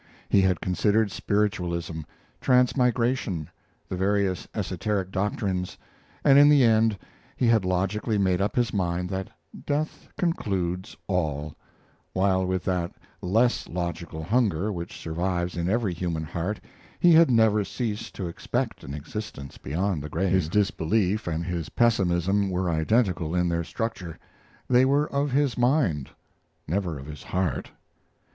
He 0.29 0.41
had 0.41 0.61
considered 0.61 1.11
spiritualism, 1.11 1.99
transmigration, 2.39 3.47
the 3.87 3.95
various 3.95 4.47
esoteric 4.55 5.11
doctrines, 5.11 5.77
and 6.23 6.39
in 6.39 6.49
the 6.49 6.63
end 6.63 6.97
he 7.37 7.45
had 7.45 7.63
logically 7.63 8.17
made 8.17 8.41
up 8.41 8.55
his 8.55 8.73
mind 8.73 9.11
that 9.11 9.29
death 9.63 10.07
concludes 10.17 10.97
all, 11.07 11.53
while 12.13 12.47
with 12.47 12.63
that 12.63 12.93
less 13.21 13.69
logical 13.69 14.23
hunger 14.23 14.73
which 14.73 14.97
survives 14.97 15.55
in 15.55 15.69
every 15.69 15.93
human 15.93 16.23
heart 16.23 16.59
he 16.99 17.13
had 17.13 17.29
never 17.29 17.63
ceased 17.63 18.15
to 18.15 18.27
expect 18.27 18.83
an 18.83 18.95
existence 18.95 19.59
beyond 19.59 20.01
the 20.01 20.09
grave. 20.09 20.31
His 20.31 20.49
disbelief 20.49 21.27
and 21.27 21.45
his 21.45 21.69
pessimism 21.69 22.49
were 22.49 22.71
identical 22.71 23.35
in 23.35 23.49
their 23.49 23.63
structure. 23.63 24.17
They 24.67 24.83
were 24.83 25.05
of 25.13 25.29
his 25.31 25.59
mind; 25.59 26.09
never 26.67 26.97
of 26.97 27.05
his 27.05 27.21
heart. 27.21 27.69